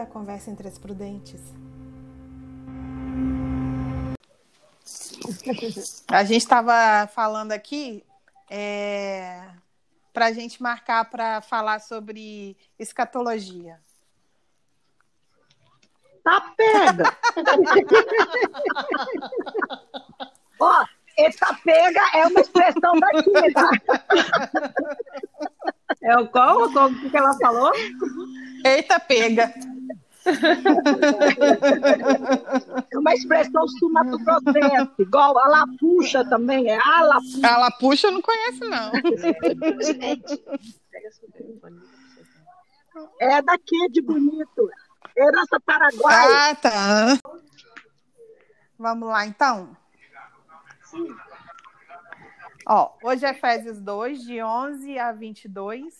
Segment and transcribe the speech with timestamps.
[0.00, 1.40] a Conversa entre as Prudentes.
[6.08, 8.02] A gente estava falando aqui
[8.48, 9.44] é,
[10.12, 13.80] para a gente marcar para falar sobre escatologia.
[16.22, 17.16] Tá pega!
[20.60, 20.84] Ó,
[21.16, 23.70] essa pega é uma expressão daqui, tá?
[26.02, 26.70] É o qual?
[26.72, 27.72] Qual que ela falou?
[28.64, 29.52] Eita, pega!
[32.90, 37.46] É uma expressão sul-mato-grossense, igual a lapuxa também, é a lapuxa.
[37.46, 38.92] A lapuxa eu não conheço, não.
[43.20, 44.68] É daqui de bonito.
[45.16, 46.50] Herança Paraguai.
[46.50, 47.18] Ah, tá.
[48.78, 49.76] Vamos lá, então.
[50.84, 51.14] Sim.
[52.66, 55.94] Ó, hoje é Efésios 2, de 11 a 22.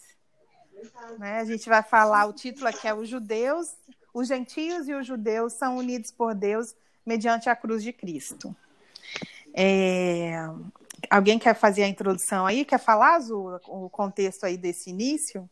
[1.18, 1.41] Né?
[1.41, 3.74] A gente vai falar, o título aqui é Os Judeus,
[4.13, 8.55] os gentios e os judeus são unidos por Deus mediante a cruz de Cristo.
[9.55, 10.35] É...
[11.09, 12.65] Alguém quer fazer a introdução aí?
[12.65, 15.49] Quer falar, Azul, o contexto aí desse início?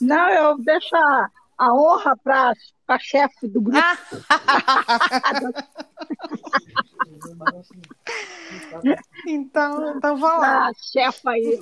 [0.00, 2.54] Não, eu deixo a, a honra para
[2.88, 3.80] a chefe do grupo.
[9.26, 10.68] então, então vamos lá.
[10.68, 11.58] A chefe aí.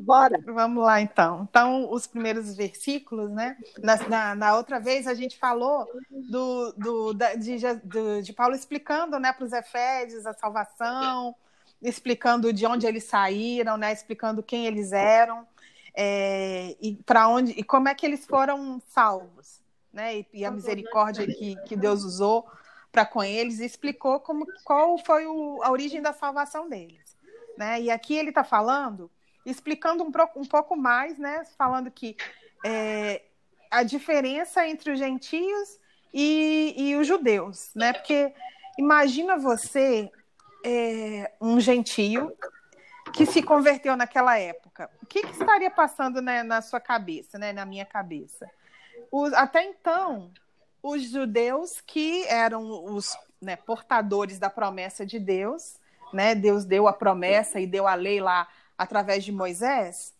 [0.00, 0.40] Bora.
[0.44, 1.46] Vamos lá, então.
[1.48, 3.56] Então, os primeiros versículos, né?
[3.78, 8.54] Na, na, na outra vez, a gente falou do, do, da, de, de, de, Paulo
[8.54, 11.34] explicando né, para os Efésios a salvação,
[11.80, 13.92] explicando de onde eles saíram, né?
[13.92, 15.46] Explicando quem eles eram
[15.94, 19.60] é, e para onde e como é que eles foram salvos,
[19.92, 20.18] né?
[20.18, 22.46] E, e a misericórdia que, que Deus usou
[22.90, 27.16] para com eles e explicou como, qual foi o, a origem da salvação deles,
[27.56, 27.80] né?
[27.80, 29.10] E aqui ele está falando
[29.44, 31.44] explicando um, um pouco mais, né?
[31.56, 32.16] Falando que
[32.64, 33.22] é,
[33.70, 35.78] a diferença entre os gentios
[36.12, 37.92] e, e, os judeus, né?
[37.92, 38.32] Porque
[38.78, 40.10] imagina você
[40.64, 42.32] é, um gentio
[43.12, 44.90] que se converteu naquela época.
[45.02, 47.52] O que, que estaria passando né, na sua cabeça, né?
[47.52, 48.48] Na minha cabeça?
[49.10, 50.30] Os, até então,
[50.82, 55.76] os judeus que eram os né, portadores da promessa de Deus,
[56.12, 56.34] né?
[56.34, 58.46] Deus deu a promessa e deu a lei lá
[58.82, 60.14] através de Moisés,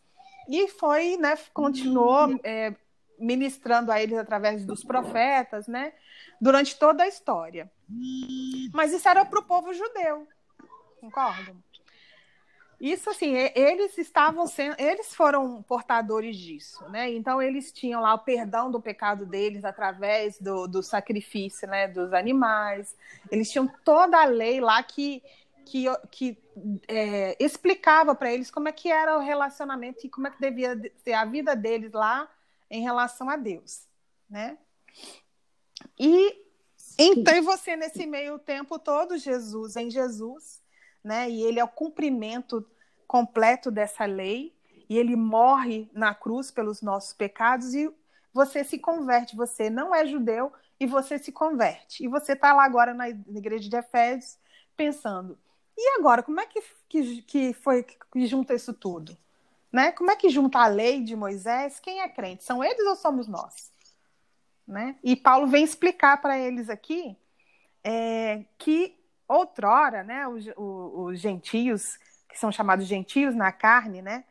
[0.49, 2.75] e foi, né, continuou é,
[3.19, 5.93] ministrando a eles através dos profetas, né,
[6.41, 7.71] durante toda a história.
[8.73, 10.27] Mas isso era para o povo judeu,
[11.01, 11.57] concordam?
[12.83, 17.09] Isso assim, eles estavam sendo, eles foram portadores disso, né?
[17.13, 22.13] Então eles tinham lá o perdão do pecado deles através do, do sacrifício, né, dos
[22.13, 22.97] animais.
[23.31, 25.23] Eles tinham toda a lei lá que
[25.65, 26.39] que, que
[26.89, 30.81] é, explicava para eles como é que era o relacionamento e como é que devia
[31.03, 32.31] ser a vida deles lá
[32.71, 33.87] em relação a Deus,
[34.29, 34.59] né?
[35.99, 36.43] E
[36.99, 40.63] então e você nesse meio tempo todo Jesus em Jesus,
[41.03, 41.31] né?
[41.31, 42.67] E ele é o cumprimento
[43.07, 44.55] completo dessa lei
[44.89, 47.93] e ele morre na cruz pelos nossos pecados e
[48.33, 52.05] você se converte, você não é judeu e você se converte.
[52.05, 54.39] E você está lá agora na igreja de Efésios
[54.77, 55.39] pensando,
[55.77, 59.17] e agora, como é que, que, que foi que junta isso tudo?
[59.73, 59.93] Né?
[59.93, 61.81] Como é que junta a lei de Moisés?
[61.81, 62.45] Quem é crente?
[62.45, 63.73] São eles ou somos nós?
[64.67, 64.97] Né?
[65.03, 67.17] E Paulo vem explicar para eles aqui
[67.83, 68.97] é, que
[69.27, 74.25] outrora, né, os, os, gentios, que são chamados gentios na carne, né,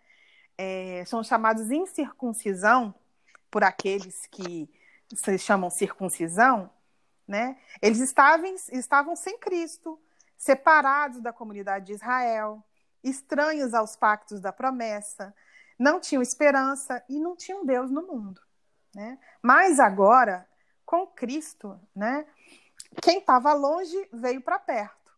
[0.57, 2.93] é, são chamados incircuncisão
[3.49, 4.69] por aqueles que
[5.13, 6.69] se chamam circuncisão,
[7.27, 9.99] né, eles estavam, estavam sem Cristo,
[10.41, 12.65] separados da comunidade de Israel,
[13.03, 15.35] estranhos aos pactos da promessa,
[15.77, 18.41] não tinham esperança e não tinham Deus no mundo.
[18.95, 19.19] Né?
[19.39, 20.49] Mas agora,
[20.83, 22.25] com Cristo, né,
[23.03, 25.11] quem estava longe veio para perto.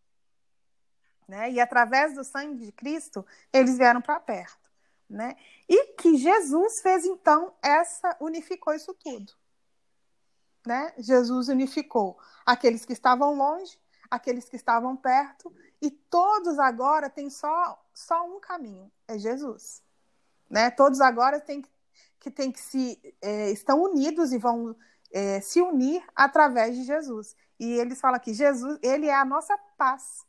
[1.25, 1.51] Né?
[1.51, 4.69] E através do sangue de Cristo, eles vieram para perto.
[5.09, 5.37] Né?
[5.69, 9.31] E que Jesus fez então essa, unificou isso tudo.
[10.67, 10.93] Né?
[10.97, 13.81] Jesus unificou aqueles que estavam longe
[14.13, 19.81] aqueles que estavam perto, e todos agora têm só, só um caminho, é Jesus.
[20.49, 20.69] Né?
[20.71, 21.63] Todos agora têm
[22.19, 24.75] que, têm que se é, estão unidos e vão
[25.11, 27.35] é, se unir através de Jesus.
[27.59, 30.25] E eles falam que Jesus, ele é a nossa paz,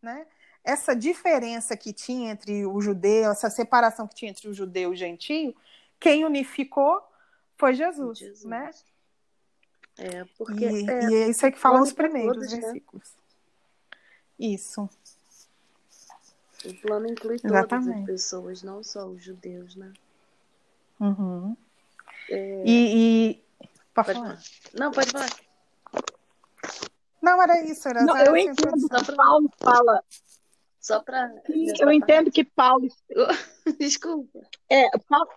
[0.00, 0.26] né?
[0.62, 4.94] Essa diferença que tinha entre o judeu, essa separação que tinha entre o judeu e
[4.94, 5.54] o gentio,
[6.00, 7.02] quem unificou
[7.56, 8.44] foi Jesus, Jesus.
[8.44, 8.70] né?
[9.98, 12.60] É, porque e é, e é isso aí que fala nos primeiros todos, né?
[12.60, 13.14] versículos.
[13.16, 13.23] Né?
[14.38, 14.88] Isso.
[16.64, 17.68] O plano inclui Exatamente.
[17.68, 19.92] todas as pessoas, não só os judeus, né?
[20.98, 21.56] Uhum.
[22.30, 22.64] É...
[22.64, 23.44] E, e...
[23.94, 24.28] Pode, pode falar.
[24.28, 24.42] falar.
[24.74, 25.30] Não, pode falar.
[27.22, 27.88] Não, era isso.
[27.88, 30.02] Era Não, eu entendo que Paulo fala.
[30.80, 31.32] Só para.
[31.80, 32.88] Eu entendo que Paulo.
[33.78, 34.40] Desculpa.
[34.70, 35.30] É, Paulo...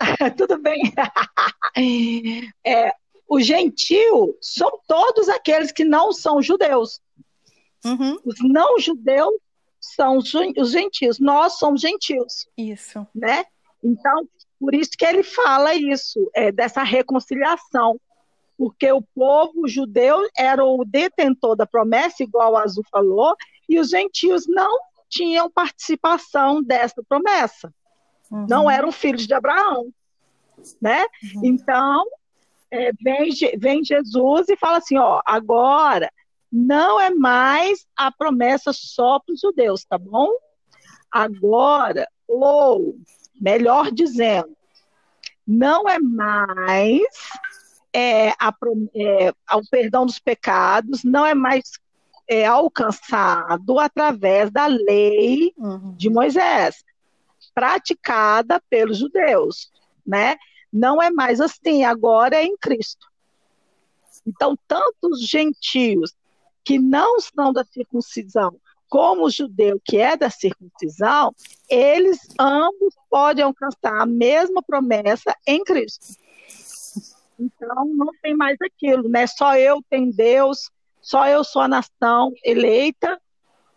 [0.36, 0.82] Tudo bem.
[2.66, 2.94] É,
[3.26, 7.00] o gentil são todos aqueles que não são judeus.
[7.84, 8.18] Uhum.
[8.24, 9.34] Os não judeus
[9.80, 11.18] são os gentios.
[11.18, 12.48] Nós somos gentios.
[12.56, 13.06] Isso.
[13.14, 13.44] Né?
[13.82, 14.28] Então,
[14.60, 18.00] por isso que ele fala isso, é, dessa reconciliação.
[18.56, 23.34] Porque o povo judeu era o detentor da promessa, igual o Azul falou,
[23.68, 27.72] e os gentios não tinham participação dessa promessa.
[28.30, 28.46] Uhum.
[28.48, 29.92] Não eram filhos de Abraão.
[30.80, 31.04] Né?
[31.34, 31.44] Uhum.
[31.44, 32.04] Então,
[32.70, 36.10] é, vem, vem Jesus e fala assim: ó, agora
[36.52, 40.28] não é mais a promessa só para os judeus, tá bom?
[41.10, 42.94] Agora, ou,
[43.40, 44.54] melhor dizendo,
[45.46, 47.02] não é mais
[47.92, 48.54] é, a,
[48.94, 51.72] é, o perdão dos pecados, não é mais
[52.28, 55.94] é, alcançado através da lei uhum.
[55.96, 56.84] de Moisés,
[57.54, 59.70] praticada pelos judeus,
[60.06, 60.36] né?
[60.72, 63.06] Não é mais assim, agora é em Cristo.
[64.26, 66.14] Então, tanto os gentios
[66.64, 68.56] que não são da circuncisão,
[68.88, 71.34] como o judeu que é da circuncisão,
[71.68, 76.14] eles ambos podem alcançar a mesma promessa em Cristo.
[77.38, 79.26] Então, não tem mais aquilo, né?
[79.26, 80.70] Só eu tenho Deus,
[81.00, 83.18] só eu sou a nação eleita.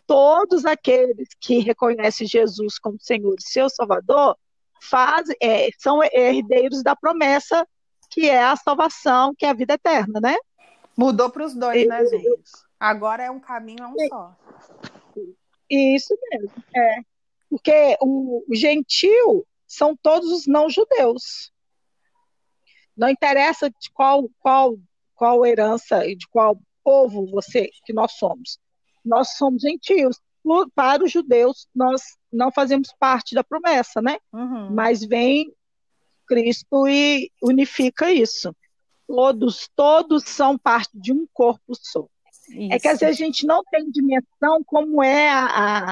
[0.06, 4.36] Todos aqueles que reconhecem Jesus como Senhor e seu Salvador
[4.80, 7.66] faz, é, são herdeiros da promessa
[8.10, 10.36] que é a salvação, que é a vida eterna, né?
[10.96, 12.65] Mudou para os dois, né, gente?
[12.78, 14.08] Agora é um caminho, é um é.
[14.08, 14.36] só.
[15.68, 17.00] Isso mesmo, é.
[17.48, 21.52] Porque o, gentil são todos os não judeus.
[22.96, 24.76] Não interessa de qual, qual,
[25.14, 28.58] qual herança e de qual povo você que nós somos.
[29.04, 30.20] Nós somos gentios.
[30.76, 32.02] Para os judeus, nós
[32.32, 34.16] não fazemos parte da promessa, né?
[34.32, 34.70] Uhum.
[34.70, 35.52] Mas vem
[36.26, 38.54] Cristo e unifica isso.
[39.08, 42.06] Todos, todos são parte de um corpo só.
[42.48, 42.72] Isso.
[42.72, 45.46] É que às vezes a gente não tem dimensão como é a,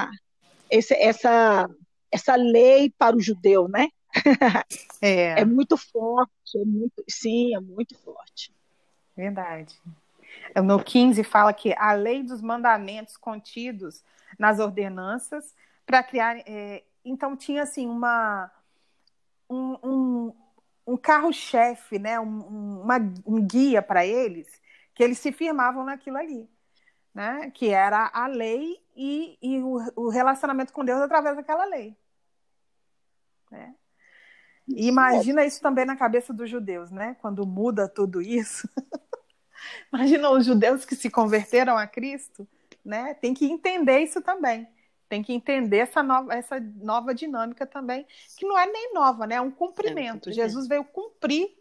[0.05, 0.11] a
[0.71, 1.69] esse, essa,
[2.11, 3.89] essa lei para o judeu, né?
[5.01, 5.41] É.
[5.41, 8.53] é muito forte, é muito, sim, é muito forte.
[9.17, 9.75] Verdade.
[10.63, 14.03] No 15 fala que a lei dos mandamentos contidos
[14.39, 15.55] nas ordenanças
[15.87, 16.39] para criar.
[16.47, 18.51] É, então tinha assim uma
[19.49, 20.35] um, um,
[20.87, 22.19] um carro-chefe, né?
[22.19, 22.97] Um, uma,
[23.27, 24.61] um guia para eles
[24.95, 26.49] que eles se firmavam naquilo ali,
[27.13, 27.51] né?
[27.51, 31.97] Que era a lei e, e o, o relacionamento com Deus através daquela lei.
[33.51, 33.75] Né?
[34.69, 37.17] E imagina isso também na cabeça dos judeus, né?
[37.21, 38.69] Quando muda tudo isso.
[39.93, 42.49] imagina os judeus que se converteram a Cristo,
[42.85, 43.15] né?
[43.15, 44.67] Tem que entender isso também.
[45.09, 48.07] Tem que entender essa nova, essa nova dinâmica também,
[48.37, 49.35] que não é nem nova, né?
[49.35, 50.29] É um cumprimento.
[50.29, 51.55] É um Jesus veio cumprir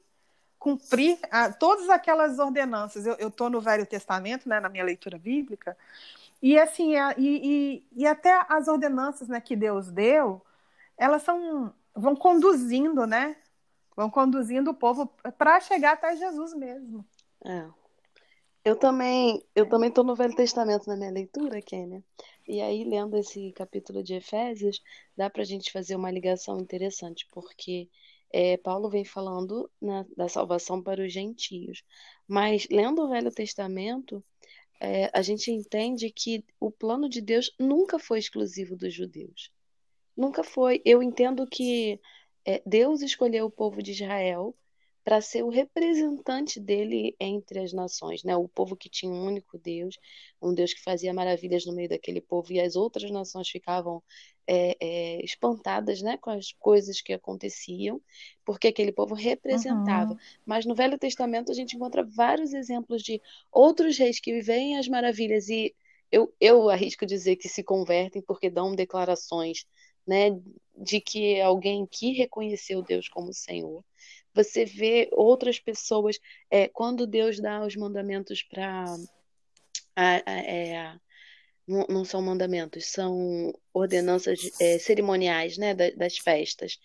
[0.63, 3.05] cumprir a, todas aquelas ordenanças.
[3.05, 5.77] Eu estou no Velho Testamento, né, na minha leitura bíblica,
[6.41, 10.41] e assim, a, e, e, e, até as ordenanças né, que Deus deu,
[10.97, 13.35] elas são, vão conduzindo, né?
[13.93, 15.05] Vão conduzindo o povo
[15.37, 17.05] para chegar até Jesus mesmo.
[17.45, 17.67] É.
[18.63, 22.01] Eu também, eu também estou no Velho Testamento na minha leitura, Kênia.
[22.47, 24.81] E aí, lendo esse capítulo de Efésios,
[25.15, 27.89] dá para a gente fazer uma ligação interessante, porque
[28.33, 31.83] é, Paulo vem falando na, da salvação para os gentios.
[32.27, 34.23] Mas, lendo o Velho Testamento,
[34.81, 39.51] é, a gente entende que o plano de Deus nunca foi exclusivo dos judeus.
[40.17, 40.81] Nunca foi.
[40.83, 42.01] Eu entendo que
[42.43, 44.55] é, Deus escolheu o povo de Israel
[45.03, 48.37] para ser o representante dele entre as nações, né?
[48.37, 49.97] O povo que tinha um único Deus,
[50.41, 54.01] um Deus que fazia maravilhas no meio daquele povo e as outras nações ficavam
[54.47, 58.01] é, é, espantadas, né, com as coisas que aconteciam,
[58.45, 60.13] porque aquele povo representava.
[60.13, 60.19] Uhum.
[60.45, 64.87] Mas no Velho Testamento a gente encontra vários exemplos de outros reis que veem as
[64.87, 65.75] maravilhas e
[66.11, 69.65] eu, eu arrisco dizer que se convertem porque dão declarações,
[70.05, 70.29] né,
[70.77, 73.83] de que alguém que reconheceu Deus como Senhor
[74.33, 78.85] você vê outras pessoas, é, quando Deus dá os mandamentos para.
[79.95, 80.95] É,
[81.67, 86.79] não, não, são mandamentos, são ordenanças é, cerimoniais né, das, das festas.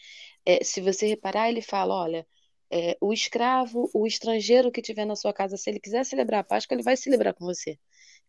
[0.45, 2.27] É, se você reparar, ele fala: olha,
[2.71, 6.45] é, o escravo, o estrangeiro que tiver na sua casa, se ele quiser celebrar a
[6.45, 7.79] Páscoa, ele vai celebrar com você.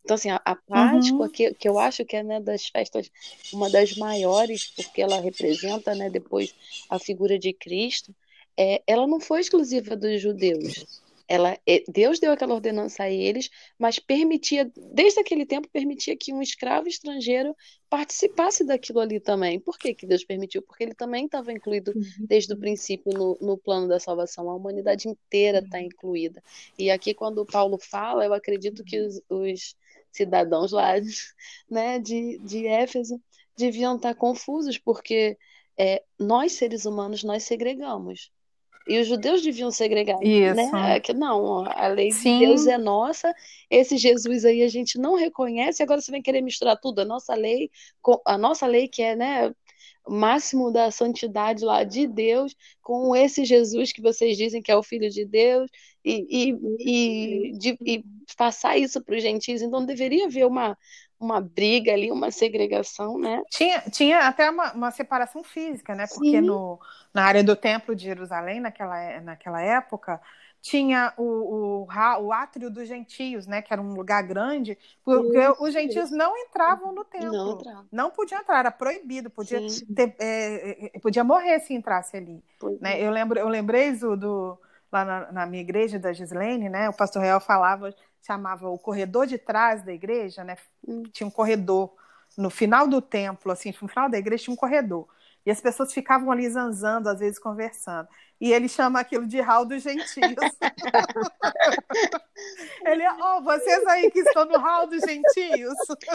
[0.03, 1.29] Então, assim, a, a Páscoa, uhum.
[1.29, 3.11] que, que eu acho que é né, das festas
[3.51, 6.55] uma das maiores, porque ela representa né, depois
[6.89, 8.15] a figura de Cristo,
[8.59, 11.01] é, ela não foi exclusiva dos judeus.
[11.29, 16.33] Ela, é, Deus deu aquela ordenança a eles, mas permitia, desde aquele tempo, permitia que
[16.33, 17.55] um escravo estrangeiro
[17.89, 19.59] participasse daquilo ali também.
[19.59, 20.61] Por que, que Deus permitiu?
[20.61, 22.25] Porque ele também estava incluído uhum.
[22.27, 24.49] desde o princípio no, no, plano da salvação.
[24.49, 26.43] A humanidade inteira está incluída.
[26.77, 29.75] E aqui, quando Paulo fala, eu acredito que os, os
[30.11, 30.93] cidadãos lá
[31.69, 33.21] né, de, de Éfeso
[33.55, 35.37] deviam estar confusos, porque
[35.77, 38.31] é, nós, seres humanos, nós segregamos.
[38.87, 40.55] E os judeus deviam segregar, Isso.
[40.71, 40.95] né?
[40.95, 42.39] É que não, a lei Sim.
[42.39, 43.33] de Deus é nossa,
[43.69, 47.35] esse Jesus aí a gente não reconhece, agora você vem querer misturar tudo, a nossa
[47.35, 47.69] lei,
[48.25, 49.53] a nossa lei que é, né,
[50.07, 54.83] máximo da santidade lá de Deus, com esse Jesus que vocês dizem que é o
[54.83, 55.69] Filho de Deus,
[56.03, 58.03] e, e, e, de, e
[58.37, 59.61] passar isso para os gentios.
[59.61, 60.77] Então deveria haver uma,
[61.19, 63.41] uma briga ali, uma segregação, né?
[63.51, 66.05] Tinha, tinha até uma, uma separação física, né?
[66.07, 66.79] Porque no,
[67.13, 70.21] na área do Templo de Jerusalém, naquela, naquela época,
[70.61, 71.87] tinha o, o,
[72.21, 73.61] o átrio dos gentios, né?
[73.61, 77.61] Que era um lugar grande, porque os gentios não entravam no templo.
[77.63, 79.59] Não, não podiam entrar, era proibido, podia,
[79.95, 82.43] ter, é, é, podia morrer se entrasse ali.
[82.81, 82.99] Né?
[82.99, 83.07] É.
[83.07, 84.57] Eu, lembro, eu lembrei do, do
[84.91, 86.89] lá na, na, minha igreja da Gislene, né?
[86.89, 90.57] O pastor Real falava chamava o corredor de trás da igreja, né?
[90.87, 91.03] Hum.
[91.11, 91.93] Tinha um corredor
[92.37, 95.07] no final do templo, assim, no final da igreja tinha um corredor.
[95.49, 98.07] E as pessoas ficavam ali zanzando, às vezes conversando.
[98.39, 100.19] E ele chama aquilo de hall dos gentios.
[102.85, 105.73] ele, ó, oh, vocês aí que estão no hall dos gentios.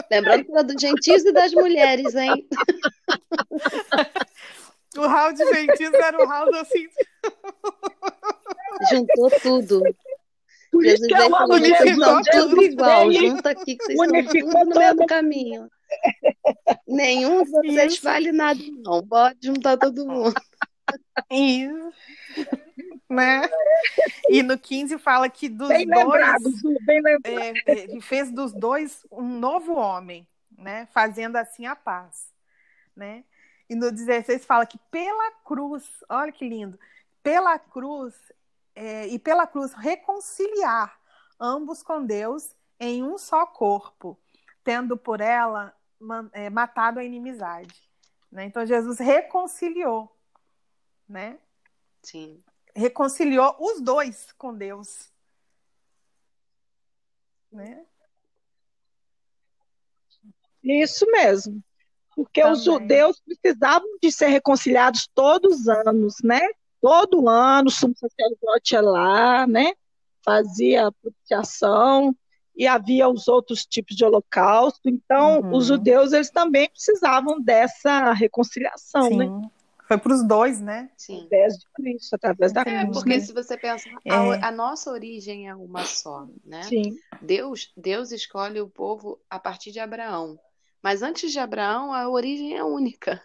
[0.09, 2.47] Lembrando que era dos gentios e das mulheres, hein?
[4.95, 6.87] o hall de gentios era o hall do assim.
[8.89, 9.83] Juntou tudo.
[10.71, 11.27] Por Jesus isso que é
[12.39, 15.69] tudo igual, junta aqui que vocês estão tudo no mesmo caminho.
[16.87, 18.03] Nenhum de vocês isso.
[18.03, 19.05] vale nada, não.
[19.05, 20.35] Pode juntar todo mundo.
[21.29, 21.93] Isso.
[23.09, 23.41] Né?
[24.29, 26.05] E no 15 fala que dos bem dois.
[26.05, 26.43] Lembrado,
[26.85, 27.55] bem lembrado.
[27.65, 30.27] É, é, ele fez dos dois um novo homem,
[30.57, 30.87] né?
[30.91, 32.33] Fazendo assim a paz.
[32.95, 33.23] Né?
[33.69, 36.79] E no 16 fala que pela cruz, olha que lindo,
[37.21, 38.13] pela cruz
[38.75, 40.97] é, e pela cruz reconciliar
[41.39, 44.19] ambos com Deus em um só corpo,
[44.65, 45.73] tendo por ela
[46.33, 47.89] é, matado a inimizade.
[48.29, 48.43] Né?
[48.43, 50.13] Então Jesus reconciliou,
[51.07, 51.39] né?
[52.03, 52.43] Sim.
[52.75, 55.09] Reconciliou os dois com Deus,
[57.49, 57.85] né?
[60.61, 61.63] Isso mesmo.
[62.13, 62.57] Porque Também.
[62.57, 66.41] os judeus precisavam de ser reconciliados todos os anos, né?
[66.85, 69.73] todo ano o sumo sacerdote ia lá, né?
[70.23, 72.15] Fazia a propiciação
[72.55, 74.87] e havia os outros tipos de holocausto.
[74.87, 75.55] Então, uhum.
[75.55, 79.17] os judeus eles também precisavam dessa reconciliação, Sim.
[79.17, 79.49] né?
[79.87, 80.89] Foi para os dois, né?
[80.97, 81.25] Sim.
[81.25, 82.97] Através de Cristo, através da é, cruz.
[82.97, 83.19] Porque né?
[83.19, 84.11] se você pensa, é.
[84.11, 86.63] a, a, nossa origem é uma só, né?
[86.63, 86.97] Sim.
[87.21, 90.39] Deus, Deus escolhe o povo a partir de Abraão.
[90.81, 93.21] Mas antes de Abraão, a origem é única.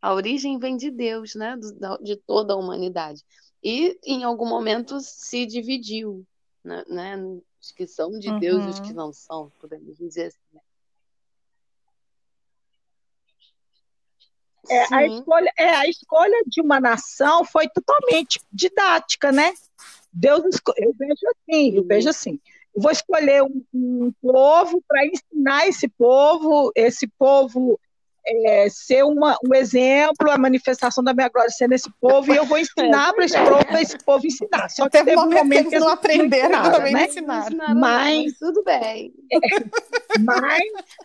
[0.00, 1.56] A origem vem de Deus, né?
[2.02, 3.22] De toda a humanidade.
[3.62, 6.24] E em algum momento se dividiu,
[6.62, 7.16] né?
[7.60, 8.38] Os que são de uhum.
[8.38, 8.94] Deus e os que uhum.
[8.94, 10.38] não são, podemos dizer assim.
[10.52, 10.60] Né?
[14.70, 19.54] É, a escolha, é, a escolha de uma nação foi totalmente didática, né?
[20.12, 20.42] Deus,
[20.76, 22.40] eu vejo assim, eu vejo assim.
[22.74, 27.80] Eu vou escolher um, um povo para ensinar esse povo, esse povo
[28.46, 32.44] é, ser uma, um exemplo, a manifestação da minha glória ser nesse povo, e eu
[32.44, 34.68] vou ensinar para esse povo, para esse povo ensinar.
[34.68, 37.06] Só que teve um momento, momento que eles não aprenderam, nada, também né?
[37.06, 37.56] ensinaram.
[37.74, 39.12] Mas, tudo bem.
[39.32, 39.38] É,
[40.20, 40.62] mas,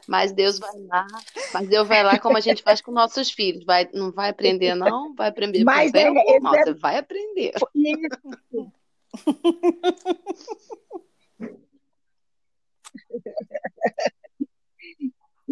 [0.07, 1.07] mas Deus vai lá,
[1.53, 3.65] mas Deus vai lá como a gente faz com nossos filhos.
[3.65, 5.13] Vai, não vai aprender, não?
[5.15, 7.53] Vai aprender mas é, é, você vai aprender.
[7.73, 8.71] Isso.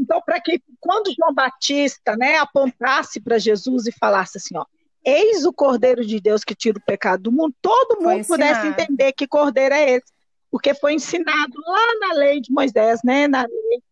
[0.01, 4.65] Então, para que quando João Batista né, apontasse para Jesus e falasse assim, ó,
[5.05, 9.13] eis o Cordeiro de Deus que tira o pecado do mundo, todo mundo pudesse entender
[9.13, 10.11] que Cordeiro é esse,
[10.49, 13.83] porque foi ensinado lá na lei de Moisés, né, na lei,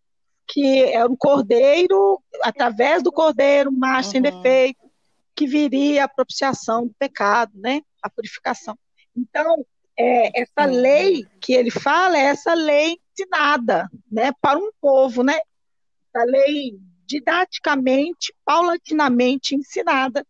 [0.47, 4.11] que era o Cordeiro, através do Cordeiro, macho uhum.
[4.13, 4.89] sem defeito,
[5.35, 8.75] que viria a propiciação do pecado, né, a purificação.
[9.15, 9.63] Então,
[9.95, 10.81] é, essa uhum.
[10.81, 15.37] lei que ele fala é essa lei ensinada, né, para um povo, né,
[16.15, 20.25] a lei didaticamente, paulatinamente ensinada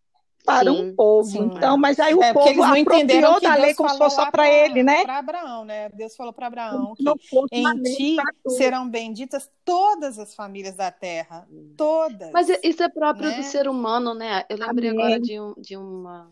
[0.46, 1.30] para sim, um povo.
[1.30, 4.50] Sim, então, mas aí o é, povo apropriou da lei como se fosse só para
[4.50, 5.04] ele, né?
[5.04, 5.90] Para Abraão, né?
[5.90, 7.06] Deus falou para Abraão que
[7.52, 8.18] em ti
[8.48, 12.32] serão benditas todas as famílias da terra, todas.
[12.32, 13.38] Mas isso é próprio né?
[13.38, 14.44] do ser humano, né?
[14.50, 15.02] Eu lembrei Amém.
[15.02, 16.30] agora de, um, de uma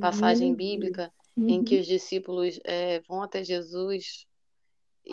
[0.00, 1.48] passagem bíblica uhum.
[1.48, 4.26] em que os discípulos é, vão até Jesus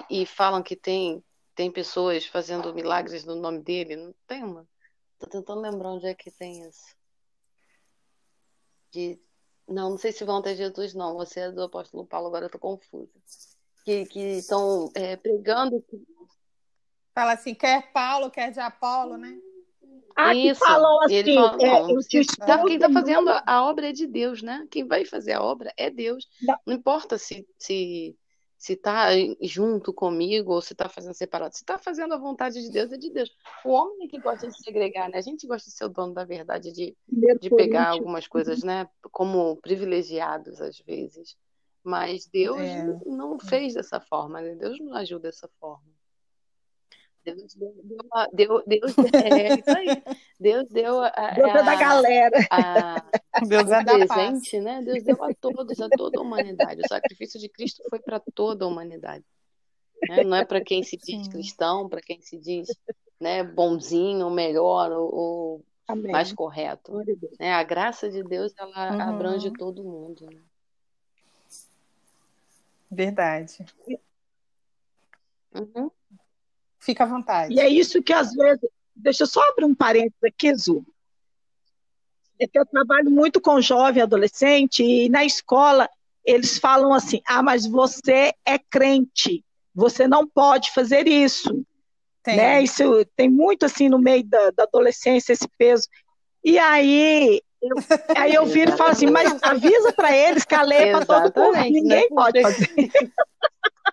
[0.10, 1.24] e falam que tem
[1.56, 3.96] tem pessoas fazendo milagres no nome dele.
[3.96, 4.68] Não tem uma.
[5.20, 6.96] Tô tentando lembrar onde é que tem isso
[8.94, 9.20] de
[9.68, 11.16] não, não sei se vão até Jesus, não.
[11.16, 13.10] Você é do apóstolo Paulo, agora eu tô confusa.
[13.84, 15.84] Que estão é, pregando.
[17.14, 19.38] Fala assim, quer Paulo, quer de Apolo, né?
[20.16, 20.60] Ah, Isso.
[20.60, 21.16] que falou assim.
[21.16, 24.68] Ele fala, é, tá, quem está fazendo a obra é de Deus, né?
[24.70, 26.28] Quem vai fazer a obra é Deus.
[26.42, 28.16] Não, não importa se, se
[28.64, 29.10] se está
[29.42, 31.54] junto comigo ou se está fazendo separado.
[31.54, 33.30] Se está fazendo a vontade de Deus, é de Deus.
[33.66, 35.18] O homem é que gosta de segregar, né?
[35.18, 36.96] A gente gosta de ser o dono da verdade, de,
[37.42, 38.88] de pegar algumas coisas, né?
[39.12, 41.36] Como privilegiados, às vezes.
[41.84, 42.86] Mas Deus é.
[43.06, 44.56] não fez dessa forma, né?
[44.56, 45.93] Deus não agiu dessa forma.
[47.24, 47.74] Deus deu,
[48.34, 50.04] deu, Deus, é isso aí.
[50.40, 52.48] Deus deu a, Deus é da galera.
[52.52, 53.06] A,
[53.48, 54.82] Deus é da presente, né?
[54.82, 56.82] Deus deu a todos, a toda a humanidade.
[56.82, 59.24] O sacrifício de Cristo foi para toda a humanidade.
[60.10, 60.24] Né?
[60.24, 61.32] Não é para quem se diz Sim.
[61.32, 62.68] cristão, para quem se diz
[63.20, 65.66] né, bonzinho, melhor ou, ou
[66.10, 66.94] mais correto.
[67.40, 67.54] Né?
[67.54, 69.02] A graça de Deus ela uhum.
[69.02, 70.26] abrange todo mundo.
[70.26, 70.42] Né?
[72.92, 73.66] Verdade.
[75.56, 75.90] Uhum.
[76.84, 77.54] Fica à vontade.
[77.54, 78.70] E é isso que às vezes.
[78.96, 80.86] Deixa eu só abrir um parênteses aqui, Zu.
[82.40, 85.90] É que eu trabalho muito com jovem adolescente e na escola
[86.26, 91.66] eles falam assim: ah, mas você é crente, você não pode fazer isso.
[92.22, 92.38] Tem.
[92.38, 92.62] Né?
[92.62, 95.88] Isso tem muito assim no meio da, da adolescência, esse peso.
[96.44, 97.76] E aí eu,
[98.18, 101.30] aí eu viro e falo assim, mas avisa para eles que a lei é para
[101.30, 102.70] todo mundo, ninguém pode fazer.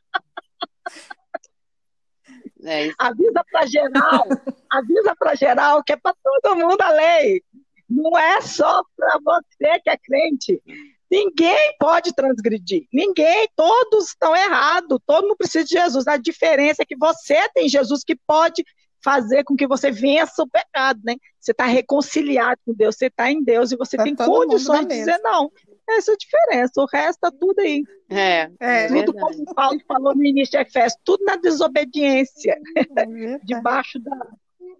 [2.64, 4.26] É avisa para geral,
[4.71, 7.43] avisa para geral que é para todo mundo a lei.
[7.88, 10.62] Não é só para você que é crente.
[11.11, 12.87] Ninguém pode transgredir.
[12.93, 15.00] Ninguém, todos estão errados.
[15.04, 16.06] Todo mundo precisa de Jesus.
[16.06, 18.65] A diferença é que você tem Jesus que pode
[19.02, 21.17] fazer com que você vença o pecado, né?
[21.41, 24.95] Você está reconciliado com Deus, você está em Deus e você tá tem condições de
[24.95, 25.50] dizer não.
[25.97, 26.81] Essa é a diferença.
[26.81, 27.83] O resto está tudo aí.
[28.09, 33.39] É, é tudo como o Paulo falou no início de Efésios, tudo na desobediência, é
[33.45, 34.17] debaixo da,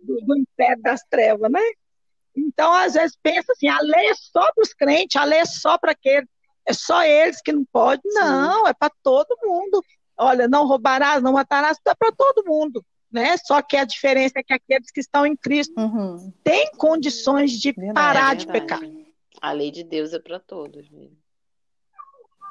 [0.03, 1.61] do, do império das trevas, né?
[2.37, 5.45] Então, às vezes, pensa assim, a lei é só para os crentes, a lei é
[5.45, 6.29] só para aqueles,
[6.67, 8.01] é só eles que não podem.
[8.15, 9.83] Não, é para todo mundo.
[10.17, 12.85] Olha, não roubarás, não matarás, é para todo mundo.
[13.11, 13.37] Né?
[13.39, 16.33] Só que a diferença é que aqueles que estão em Cristo uhum.
[16.45, 18.81] têm condições de verdade, parar é de pecar.
[19.41, 20.89] A lei de Deus é para todos.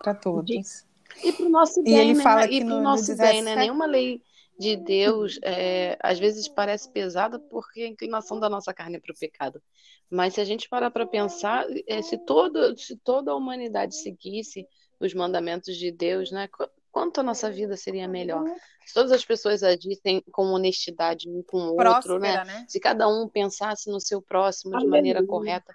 [0.02, 0.86] Para todos.
[1.24, 2.24] E para o nosso bem, e ele né?
[2.24, 3.56] fala e para o nosso bem, né?
[3.56, 4.22] Nenhuma lei
[4.60, 9.14] de Deus é, às vezes parece pesada porque a inclinação da nossa carne é para
[9.14, 9.62] o pecado.
[10.10, 14.68] Mas se a gente parar para pensar, é, se, todo, se toda a humanidade seguisse
[15.00, 16.50] os mandamentos de Deus, né?
[16.92, 18.44] Quanto a nossa vida seria melhor?
[18.86, 22.44] Se todas as pessoas agissem com honestidade um com o outro, né?
[22.44, 22.66] né?
[22.68, 25.74] Se cada um pensasse no seu próximo de maneira correta,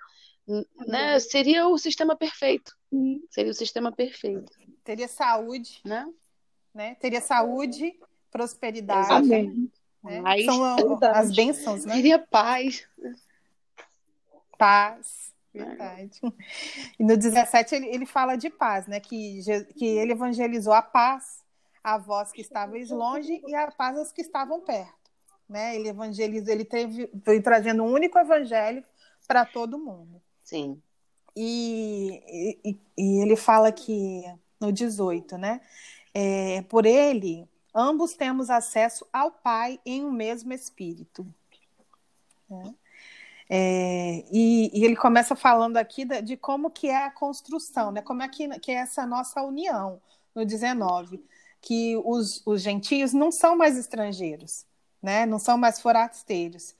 [0.86, 2.76] né, seria o sistema perfeito.
[3.30, 4.52] Seria o sistema perfeito.
[4.84, 6.06] Teria saúde, né?
[6.74, 6.94] né?
[6.96, 7.98] Teria saúde,
[8.30, 9.12] prosperidade.
[9.12, 9.70] Amém.
[10.02, 10.22] Né?
[10.44, 11.94] São é as bênçãos, né?
[11.94, 12.86] Teria paz.
[14.58, 15.32] Paz.
[15.52, 16.20] Verdade.
[16.98, 19.00] E no 17 ele, ele fala de paz, né?
[19.00, 19.40] Que,
[19.76, 21.44] que ele evangelizou a paz
[21.82, 25.10] a vós que estavais longe e a paz aos que estavam perto.
[25.46, 25.76] Né?
[25.76, 28.82] Ele evangelizou, ele teve, foi trazendo um único evangelho
[29.28, 30.20] para todo mundo.
[30.44, 30.80] Sim.
[31.36, 34.22] E, e, e, ele fala que
[34.60, 35.60] no 18, né?
[36.12, 41.26] É, por ele, ambos temos acesso ao Pai em um mesmo Espírito.
[42.48, 42.74] Né?
[43.50, 48.00] É, e, e, ele começa falando aqui de, de, como que é a construção, né?
[48.02, 50.00] Como é que, que é essa nossa união
[50.34, 51.22] no 19,
[51.60, 54.66] que os, os gentios não são mais estrangeiros,
[55.02, 55.26] né?
[55.26, 56.74] Não são mais forasteiros,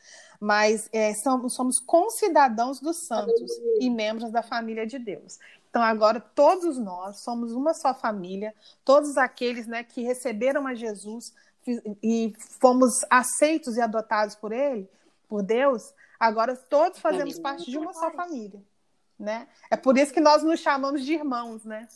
[0.45, 5.39] mas é, somos, somos concidadãos dos santos e membros da família de Deus.
[5.71, 8.55] Então, agora, todos nós somos uma só família,
[8.85, 11.33] todos aqueles né, que receberam a Jesus
[12.03, 14.87] e fomos aceitos e adotados por Ele,
[15.31, 18.63] por Deus, agora todos fazemos parte de uma só família.
[19.19, 19.49] Né?
[19.71, 21.89] É por isso que nós nos chamamos de irmãos, né?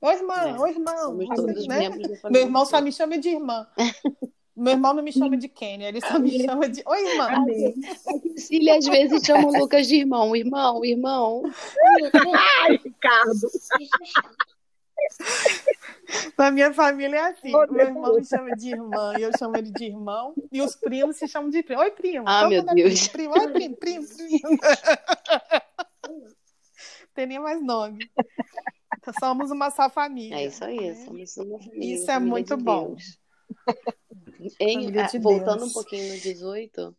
[0.00, 0.58] Oi, irmã, é.
[0.58, 1.18] oi, irmão.
[1.68, 1.90] Né?
[2.30, 3.66] Meu irmão só me chama de irmã.
[4.56, 6.80] Meu irmão não me chama de Kenny, ele só me chama de.
[6.86, 7.28] Oi, irmão.
[8.36, 10.36] Cecília às vezes chama o Lucas de irmão.
[10.36, 11.42] Irmão, irmão.
[12.62, 13.50] Ai, Ricardo.
[16.38, 17.52] Na minha família é assim.
[17.54, 20.34] Oh, meu irmão me chama de irmã e eu chamo ele de irmão.
[20.52, 21.80] E os primos se chamam de primo.
[21.80, 22.24] Oi, primo.
[22.28, 23.08] Ah, meu Deus.
[23.08, 23.34] Primo.
[23.36, 24.58] Oi, primo, primo, primo.
[27.12, 28.08] Tem nem mais nome.
[29.18, 30.36] Somos uma só família.
[30.36, 30.94] É isso aí, né?
[31.04, 31.94] somos uma família.
[31.94, 32.96] Isso é muito de bom.
[34.60, 35.70] Em, de voltando Deus.
[35.70, 36.96] um pouquinho no 18,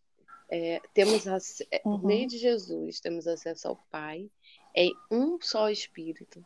[0.49, 1.25] é, temos
[1.71, 2.27] é, uhum.
[2.27, 4.29] de Jesus, temos acesso ao Pai
[4.73, 6.43] em um só Espírito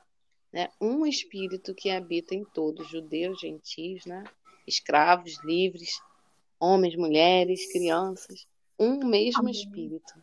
[0.52, 0.70] né?
[0.82, 4.24] Um espírito que habita em todos, judeus, gentios, né?
[4.68, 6.02] escravos, livres,
[6.60, 9.54] homens, mulheres, crianças, um mesmo Amém.
[9.54, 10.14] espírito.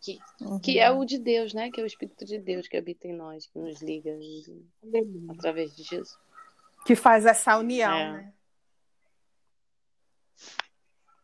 [0.00, 0.58] Que, uhum.
[0.60, 1.70] que é o de Deus, né?
[1.70, 5.26] Que é o Espírito de Deus que habita em nós, que nos liga Amém.
[5.30, 6.18] através de Jesus.
[6.84, 8.12] Que faz essa união, é.
[8.12, 8.34] né?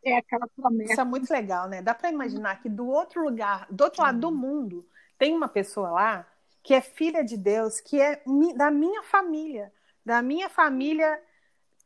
[0.02, 0.92] É aquela promessa.
[0.92, 1.82] Isso é muito legal, né?
[1.82, 4.86] Dá para imaginar que do outro lugar, do outro lado do mundo,
[5.18, 6.26] tem uma pessoa lá
[6.62, 8.22] que é filha de Deus, que é
[8.56, 9.72] da minha família,
[10.04, 11.20] da minha família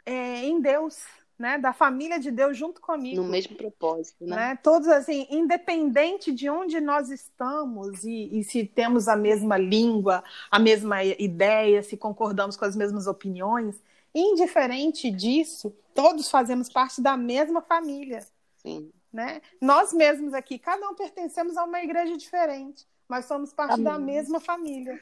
[0.05, 1.03] é, em Deus,
[1.39, 1.59] né?
[1.59, 3.23] Da família de Deus junto comigo.
[3.23, 4.37] No mesmo propósito, né?
[4.37, 4.59] né?
[4.63, 10.59] Todos assim, independente de onde nós estamos e, e, se temos a mesma língua, a
[10.59, 13.83] mesma ideia, se concordamos com as mesmas opiniões,
[14.15, 18.25] indiferente disso, todos fazemos parte da mesma família.
[18.59, 18.93] Sim.
[19.13, 19.43] Né?
[19.61, 23.85] Nós mesmos aqui, cada um pertencemos a uma igreja diferente mas somos parte Amém.
[23.85, 25.01] da mesma família.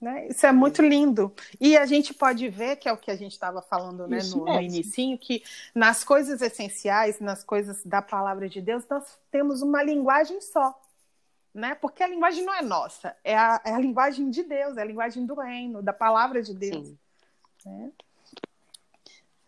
[0.00, 0.26] Né?
[0.28, 1.32] Isso é muito lindo.
[1.60, 4.44] E a gente pode ver, que é o que a gente estava falando né, no,
[4.44, 9.82] no inicinho, que nas coisas essenciais, nas coisas da palavra de Deus, nós temos uma
[9.82, 10.76] linguagem só.
[11.54, 11.74] Né?
[11.76, 14.86] Porque a linguagem não é nossa, é a, é a linguagem de Deus, é a
[14.86, 16.92] linguagem do reino, da palavra de Deus.
[17.64, 17.92] Né?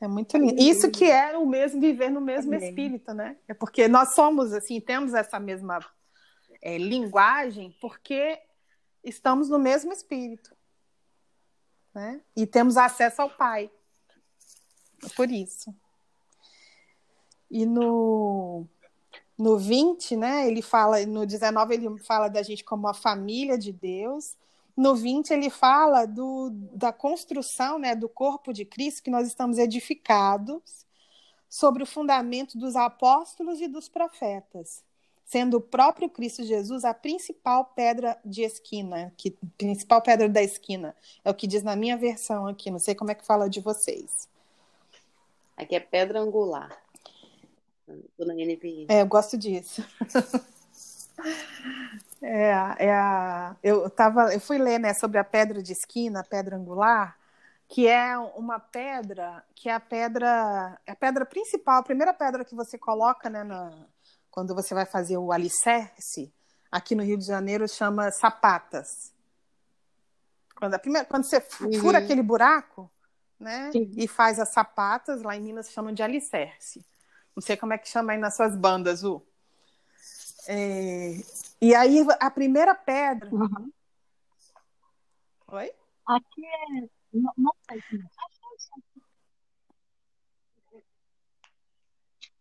[0.01, 0.61] É muito lindo.
[0.61, 2.69] Isso que é o mesmo viver no mesmo Amém.
[2.69, 3.37] espírito, né?
[3.49, 5.79] É porque nós somos assim, temos essa mesma
[6.61, 8.41] é, linguagem porque
[9.03, 10.55] estamos no mesmo espírito.
[11.95, 12.21] Né?
[12.37, 13.71] E temos acesso ao Pai.
[15.15, 15.75] Por isso.
[17.51, 18.67] E no,
[19.39, 23.73] no 20, né, ele fala, no 19 ele fala da gente como a família de
[23.73, 24.37] Deus.
[24.77, 29.59] No 20 ele fala do, da construção, né, do corpo de Cristo que nós estamos
[29.59, 30.85] edificados
[31.49, 34.83] sobre o fundamento dos apóstolos e dos profetas
[35.25, 40.95] sendo o próprio Cristo Jesus a principal pedra de esquina, que principal pedra da esquina,
[41.25, 43.61] é o que diz na minha versão aqui, não sei como é que fala de
[43.61, 44.29] vocês.
[45.57, 46.77] Aqui é pedra angular.
[48.19, 48.87] Na NVI.
[48.89, 49.85] É, eu gosto disso.
[52.27, 56.25] é, é a, eu tava, eu fui ler, né, sobre a pedra de esquina, a
[56.25, 57.19] pedra angular,
[57.69, 62.45] que é uma pedra, que é a pedra, é a pedra principal, a primeira pedra
[62.45, 63.73] que você coloca, né, na,
[64.31, 66.33] quando você vai fazer o alicerce,
[66.73, 69.13] aqui no Rio de Janeiro chama sapatas.
[70.57, 71.73] Quando, a primeira, quando você uhum.
[71.75, 72.91] fura aquele buraco,
[73.39, 73.91] né, Sim.
[73.97, 76.85] e faz as sapatas, lá em Minas chamam de alicerce.
[77.37, 79.23] Não sei como é que chama aí nas suas bandas, U.
[80.47, 81.17] É,
[81.61, 83.29] e aí a primeira pedra.
[83.31, 83.73] Uhum.
[85.49, 85.73] Oi?
[86.07, 86.89] Aqui é.
[87.13, 87.81] Não, não sei.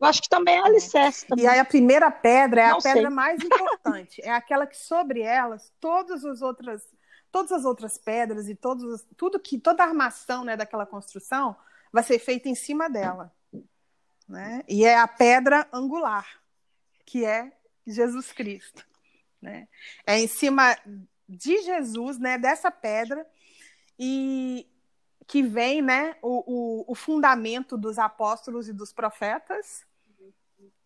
[0.03, 1.25] Eu acho que também é alicerce.
[1.25, 1.45] Também.
[1.45, 2.93] E aí a primeira pedra é Não a sei.
[2.93, 4.21] pedra mais importante.
[4.21, 6.85] é aquela que sobre elas todas as outras,
[7.31, 11.55] todas as outras pedras e todos, tudo que toda a armação né, daquela construção
[11.91, 13.33] vai ser feita em cima dela.
[14.27, 14.63] Né?
[14.67, 16.27] E é a pedra angular,
[17.05, 17.55] que é
[17.87, 18.85] Jesus Cristo.
[19.43, 19.67] Né?
[20.07, 20.75] É em cima
[21.27, 23.27] de Jesus, né, dessa pedra,
[23.99, 24.65] e
[25.27, 29.85] que vem né, o, o, o fundamento dos apóstolos e dos profetas,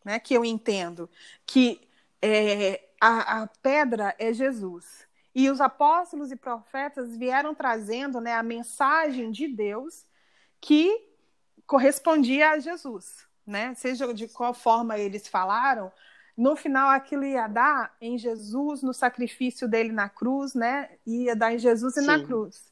[0.03, 1.09] né, que eu entendo
[1.45, 1.87] que
[2.21, 5.07] é, a, a, pedra é Jesus.
[5.35, 10.03] E os apóstolos e profetas vieram trazendo né, a mensagem de Deus
[10.59, 11.07] que
[11.67, 13.27] correspondia a Jesus.
[13.45, 13.75] Né?
[13.75, 15.91] Seja de qual forma eles falaram,
[16.37, 20.91] no final aquilo ia dar em Jesus, no sacrifício dele na cruz, né?
[21.05, 22.03] ia dar em Jesus Sim.
[22.03, 22.71] e na cruz.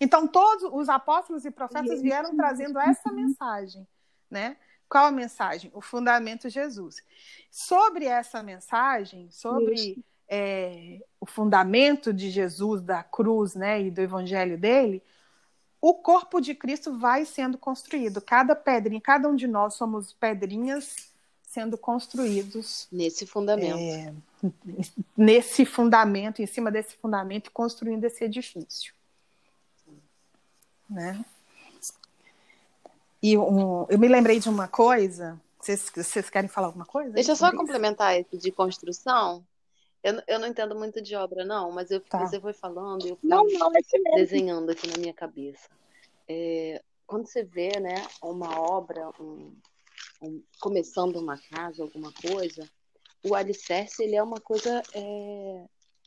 [0.00, 3.86] Então, todos os apóstolos e profetas vieram trazendo essa mensagem,
[4.28, 4.56] né?
[4.88, 5.70] Qual a mensagem?
[5.72, 6.96] O fundamento Jesus.
[7.50, 14.58] Sobre essa mensagem, sobre é, o fundamento de Jesus, da cruz né, e do evangelho
[14.58, 15.02] dele,
[15.80, 18.20] o corpo de Cristo vai sendo construído.
[18.20, 21.13] Cada pedrinha, cada um de nós somos pedrinhas
[21.54, 22.88] sendo construídos.
[22.90, 23.78] Nesse fundamento.
[23.78, 24.12] É,
[25.16, 28.92] nesse fundamento, em cima desse fundamento, construindo esse edifício.
[30.90, 31.24] Né?
[33.22, 35.40] E um, eu me lembrei de uma coisa.
[35.60, 37.12] Vocês, vocês querem falar alguma coisa?
[37.12, 39.42] Deixa eu só complementar esse de construção.
[40.02, 42.18] Eu, eu não entendo muito de obra, não, mas eu, tá.
[42.18, 45.70] você foi falando e eu não, não, é desenhando aqui na minha cabeça.
[46.28, 49.54] É, quando você vê né, uma obra, um,
[50.60, 52.68] começando uma casa, alguma coisa,
[53.24, 55.64] o alicerce ele é uma coisa é,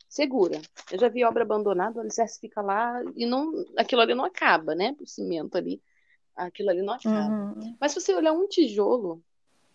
[0.08, 0.60] segura.
[0.90, 4.74] Eu já vi obra abandonada, o alicerce fica lá e não, aquilo ali não acaba,
[4.74, 4.96] né?
[5.00, 5.82] O cimento ali,
[6.34, 7.34] aquilo ali não acaba.
[7.34, 7.76] Uhum.
[7.80, 9.22] Mas se você olhar um tijolo,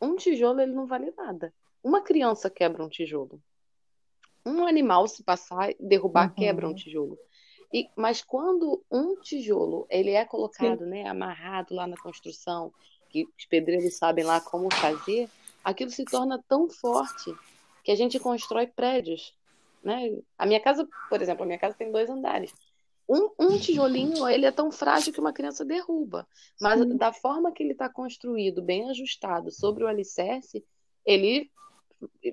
[0.01, 1.53] um tijolo ele não vale nada.
[1.83, 3.41] Uma criança quebra um tijolo.
[4.45, 6.35] Um animal se passar, derrubar, uhum.
[6.35, 7.17] quebra um tijolo.
[7.73, 12.71] E, mas quando um tijolo ele é colocado, né, amarrado lá na construção,
[13.13, 15.29] que os pedreiros sabem lá como fazer,
[15.63, 17.31] aquilo se torna tão forte
[17.83, 19.35] que a gente constrói prédios.
[19.83, 20.17] Né?
[20.35, 22.51] A minha casa, por exemplo, a minha casa tem dois andares.
[23.07, 26.27] Um, um tijolinho ele é tão frágil que uma criança derruba,
[26.59, 26.97] mas Sim.
[26.97, 30.65] da forma que ele está construído, bem ajustado sobre o alicerce,
[31.05, 31.51] ele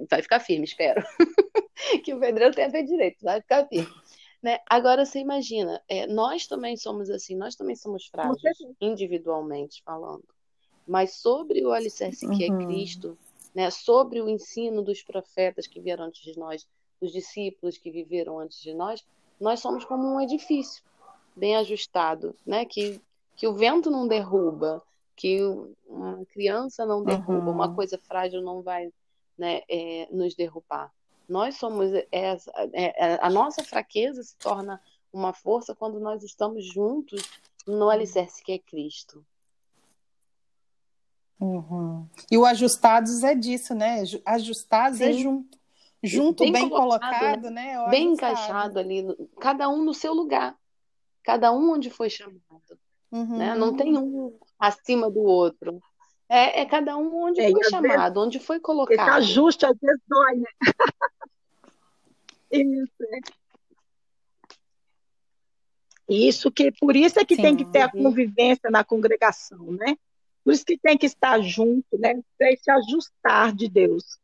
[0.08, 1.02] vai ficar firme, espero.
[2.04, 3.92] que o pedreiro tenha feito direito, vai ficar firme.
[4.42, 4.60] Né?
[4.66, 10.24] Agora você imagina, é, nós também somos assim, nós também somos frágeis, individualmente falando.
[10.90, 12.66] Mas sobre o alicerce que é uhum.
[12.66, 13.16] Cristo,
[13.54, 16.66] né, sobre o ensino dos profetas que vieram antes de nós,
[17.00, 19.06] dos discípulos que viveram antes de nós,
[19.40, 20.82] nós somos como um edifício
[21.36, 23.00] bem ajustado, né, que,
[23.36, 24.82] que o vento não derruba,
[25.14, 25.40] que
[25.86, 27.54] uma criança não derruba, uhum.
[27.54, 28.92] uma coisa frágil não vai
[29.38, 30.92] né, é, nos derrubar.
[31.28, 36.64] Nós somos essa, é, é, a nossa fraqueza se torna uma força quando nós estamos
[36.64, 37.22] juntos
[37.64, 39.24] no alicerce que é Cristo.
[41.40, 42.06] Uhum.
[42.30, 44.02] E o ajustados é disso, né?
[44.26, 45.18] Ajustados é Sim.
[45.18, 45.58] é junto.
[46.02, 47.76] Junto, bem, bem colocado, colocado, né?
[47.76, 47.88] né?
[47.90, 49.04] Bem encaixado ali,
[49.38, 50.56] cada um no seu lugar.
[51.22, 52.40] Cada um onde foi chamado.
[53.12, 53.36] Uhum.
[53.36, 53.54] Né?
[53.54, 55.80] Não tem um acima do outro.
[56.28, 58.98] É, é cada um onde é, foi chamado, vezes, onde foi colocado.
[58.98, 60.48] Esse ajuste às vezes dói, né?
[62.50, 63.20] Isso, é.
[66.08, 69.96] Isso que por isso é que Sim, tem que ter a convivência na congregação, né?
[70.44, 72.20] Por isso que tem que estar junto, né?
[72.38, 74.18] Para se ajustar de Deus.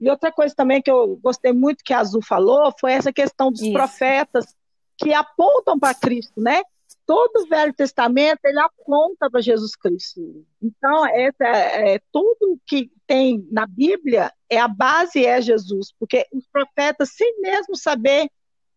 [0.00, 3.50] E outra coisa também que eu gostei muito que a Azul falou foi essa questão
[3.50, 3.72] dos isso.
[3.72, 4.54] profetas
[4.98, 6.62] que apontam para Cristo, né?
[7.06, 10.44] Todo o Velho Testamento ele aponta para Jesus Cristo.
[10.62, 16.46] Então, essa, é, tudo que tem na Bíblia é a base é Jesus, porque os
[16.46, 18.30] profetas, sem mesmo saber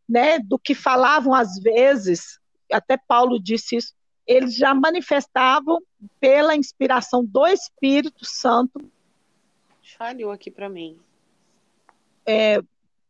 [0.08, 2.39] né, do que falavam às vezes,
[2.71, 3.93] até Paulo disse isso,
[4.28, 5.82] eles já manifestavam
[6.20, 8.92] pela inspiração do Espírito Santo.
[9.98, 11.00] Falhou aqui para mim.
[12.26, 12.62] É,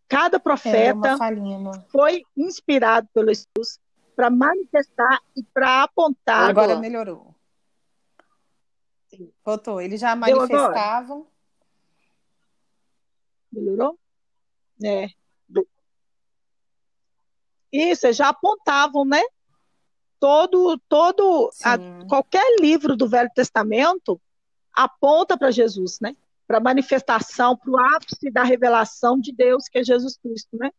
[0.08, 3.80] cada profeta é foi inspirado pelo Espírito
[4.16, 6.50] para manifestar e para apontar.
[6.50, 7.36] Agora melhorou.
[9.44, 9.82] Voltou.
[9.82, 11.28] Eles já manifestavam.
[13.52, 13.98] Melhorou?
[14.84, 15.08] É.
[17.72, 19.22] Isso, já apontavam, né?
[20.20, 21.78] Todo, todo, a,
[22.08, 24.20] qualquer livro do Velho Testamento
[24.74, 26.16] aponta para Jesus, né?
[26.48, 30.72] Para manifestação, para o ápice da revelação de Deus, que é Jesus Cristo, né?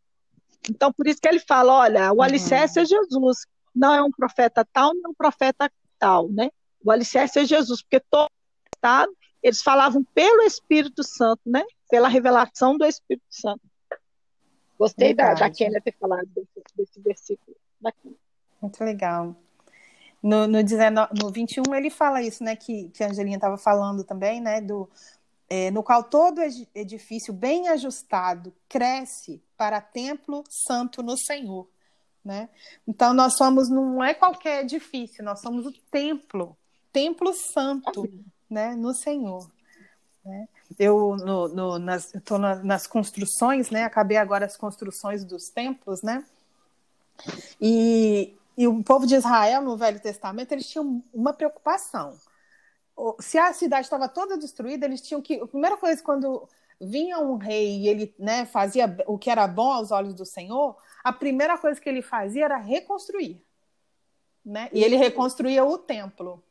[0.68, 2.22] Então, por isso que ele fala, olha, o uhum.
[2.22, 6.50] alicerce é Jesus, não é um profeta tal, nem um profeta tal, né?
[6.84, 8.30] O alicerce é Jesus, porque todo
[8.74, 11.64] estado, eles falavam pelo Espírito Santo, né?
[11.88, 13.60] Pela revelação do Espírito Santo.
[14.78, 18.16] Gostei da, da Kênia ter falado desse, desse versículo daqui.
[18.60, 19.34] Muito legal.
[20.22, 22.56] No, no, 19, no 21 ele fala isso, né?
[22.56, 24.60] Que, que a Angelina estava falando também, né?
[24.60, 24.88] Do,
[25.48, 26.40] é, no qual todo
[26.74, 31.68] edifício bem ajustado cresce para templo santo no Senhor.
[32.24, 32.48] Né?
[32.86, 36.54] Então nós somos, não é qualquer edifício, nós somos o templo,
[36.92, 38.06] templo santo
[38.50, 39.50] né, no Senhor.
[40.22, 40.46] Né?
[40.78, 43.84] Eu no, no, nas, estou na, nas construções, né?
[43.84, 46.22] Acabei agora as construções dos templos, né?
[47.60, 52.18] E, e o povo de Israel no Velho Testamento eles tinham uma preocupação
[53.20, 55.40] se a cidade estava toda destruída, eles tinham que.
[55.40, 56.48] A primeira coisa, quando
[56.80, 60.76] vinha um rei e ele né, fazia o que era bom aos olhos do Senhor,
[61.02, 63.42] a primeira coisa que ele fazia era reconstruir.
[64.44, 64.68] Né?
[64.72, 66.42] E ele reconstruía o templo.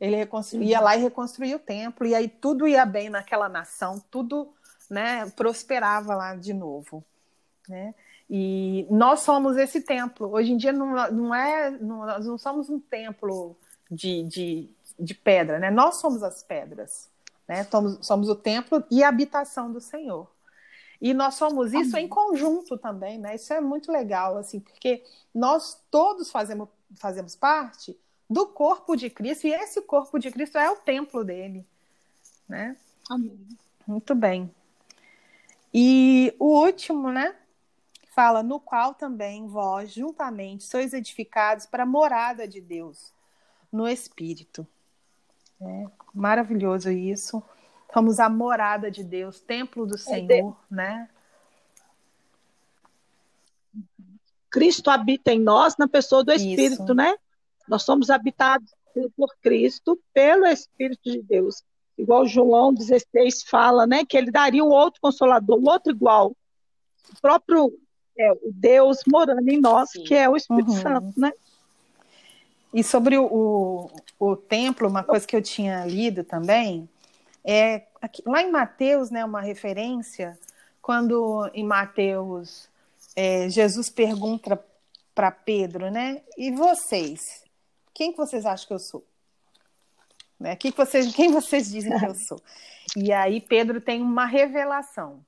[0.00, 0.84] Ele reconstruía uhum.
[0.84, 4.52] lá e reconstruía o templo, e aí tudo ia bem naquela nação, tudo
[4.90, 7.04] né, prosperava lá de novo.
[7.68, 7.94] Né?
[8.30, 10.32] E nós somos esse templo.
[10.32, 13.56] Hoje em dia não, não é, não, nós não somos um templo
[13.90, 15.70] de, de de pedra, né?
[15.70, 17.10] Nós somos as pedras,
[17.46, 17.64] né?
[17.64, 20.30] Somos, somos o templo e a habitação do Senhor.
[21.00, 23.34] E nós somos isso em conjunto também, né?
[23.34, 25.02] Isso é muito legal, assim, porque
[25.34, 27.98] nós todos fazemos, fazemos parte
[28.30, 31.66] do corpo de Cristo, e esse corpo de Cristo é o templo dele.
[32.48, 32.76] Né?
[33.10, 33.36] Amém.
[33.86, 34.50] Muito bem.
[35.74, 37.34] E o último, né?
[38.14, 43.10] Fala, no qual também vós, juntamente, sois edificados para a morada de Deus,
[43.72, 44.66] no Espírito.
[45.58, 47.42] É maravilhoso isso.
[47.90, 51.08] Somos a morada de Deus, templo do Senhor, é né?
[54.50, 56.94] Cristo habita em nós na pessoa do Espírito, isso.
[56.94, 57.16] né?
[57.66, 58.74] Nós somos habitados
[59.16, 61.64] por Cristo, pelo Espírito de Deus.
[61.96, 64.04] Igual João 16 fala, né?
[64.04, 66.36] Que ele daria um outro consolador, um outro igual.
[67.10, 67.72] O próprio
[68.18, 70.04] é, o Deus morando em nós, Sim.
[70.04, 70.80] que é o Espírito uhum.
[70.80, 71.32] Santo, né?
[72.72, 76.88] E sobre o, o, o, templo, uma coisa que eu tinha lido também,
[77.44, 80.38] é aqui, lá em Mateus, né, uma referência,
[80.80, 82.68] quando em Mateus
[83.14, 84.62] é, Jesus pergunta
[85.14, 86.22] para Pedro, né?
[86.36, 87.44] E vocês?
[87.92, 89.04] Quem que vocês acham que eu sou?
[90.40, 90.56] Né?
[90.56, 92.40] Quem, que vocês, quem vocês dizem que eu sou?
[92.96, 95.24] E aí Pedro tem uma revelação.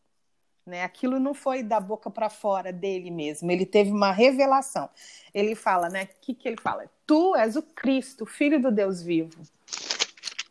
[0.67, 0.83] Né?
[0.83, 4.89] Aquilo não foi da boca para fora dele mesmo, ele teve uma revelação.
[5.33, 6.05] Ele fala, né?
[6.05, 6.91] O que, que ele fala?
[7.07, 9.43] Tu és o Cristo, filho do Deus vivo.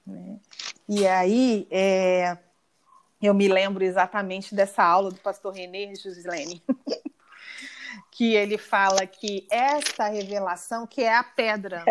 [0.06, 0.38] Né?
[0.88, 2.38] E aí é,
[3.20, 6.62] eu me lembro exatamente dessa aula do pastor René Gislene,
[8.12, 11.84] que ele fala que esta revelação, que é a pedra,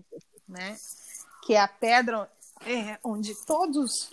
[0.46, 0.76] né?
[1.46, 2.30] que é a pedra
[2.66, 4.12] é, onde todos,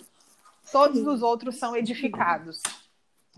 [0.72, 2.62] todos os outros são edificados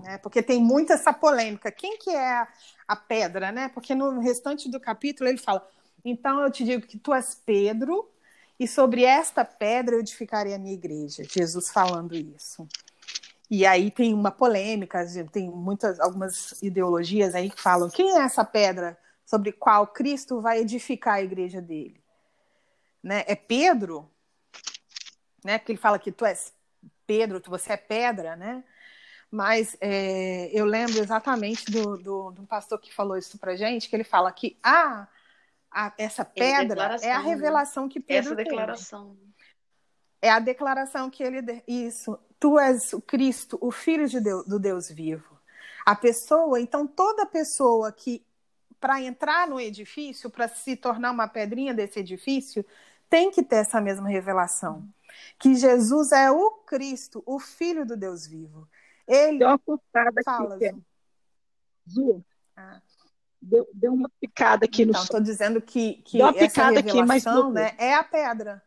[0.01, 0.19] né?
[0.19, 1.71] Porque tem muito essa polêmica.
[1.71, 2.49] Quem que é a,
[2.89, 3.69] a pedra, né?
[3.69, 5.67] Porque no restante do capítulo ele fala:
[6.05, 8.11] "Então eu te digo que tu és Pedro,
[8.59, 11.23] e sobre esta pedra eu edificarei a minha igreja".
[11.25, 12.67] Jesus falando isso.
[13.51, 18.45] E aí tem uma polêmica, tem muitas algumas ideologias aí que falam: "Quem é essa
[18.45, 22.01] pedra sobre qual Cristo vai edificar a igreja dele?"
[23.03, 23.25] Né?
[23.27, 24.11] É Pedro,
[25.45, 25.59] né?
[25.59, 26.53] Porque ele fala que tu és
[27.07, 28.63] Pedro, tu você é pedra, né?
[29.31, 33.95] Mas é, eu lembro exatamente do, do, do pastor que falou isso para gente, que
[33.95, 35.07] ele fala que ah,
[35.71, 37.29] a, essa pedra é, é a né?
[37.29, 39.15] revelação que Pedro Essa declaração.
[39.15, 39.31] Teve.
[40.23, 42.19] É a declaração que ele isso.
[42.39, 45.39] Tu és o Cristo, o Filho de Deus, do Deus vivo.
[45.87, 48.25] A pessoa, então toda pessoa que
[48.81, 52.65] para entrar no edifício, para se tornar uma pedrinha desse edifício,
[53.11, 54.89] tem que ter essa mesma revelação,
[55.39, 58.67] que Jesus é o Cristo, o Filho do Deus vivo.
[59.11, 59.39] Ele.
[59.39, 60.77] Deu uma picada Fala, aqui.
[61.89, 62.25] Zu.
[62.57, 62.81] Ah.
[63.43, 67.25] Deu, deu uma picada aqui então, no Estou dizendo que, que essa picada aqui, mas
[67.53, 68.63] né, é a pedra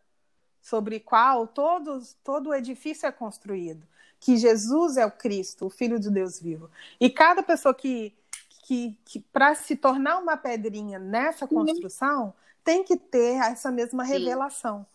[0.62, 3.86] sobre qual todos, todo o edifício é construído.
[4.20, 6.72] Que Jesus é o Cristo, o Filho de Deus vivo.
[7.00, 8.16] E cada pessoa que,
[8.66, 14.14] que, que para se tornar uma pedrinha nessa construção, tem que ter essa mesma Sim.
[14.14, 14.86] revelação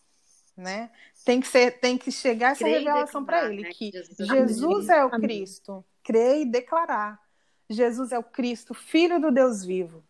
[0.58, 0.90] né?
[1.24, 3.70] Tem que ser, tem que chegar essa Crei revelação para ele né?
[3.70, 5.20] que Jesus, Jesus é o Amém.
[5.20, 5.84] Cristo.
[6.02, 7.22] Crer e declarar.
[7.70, 10.02] Jesus é o Cristo, filho do Deus vivo,